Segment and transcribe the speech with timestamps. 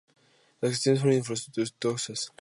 [0.61, 2.29] Las gestiones fueron infructuosas.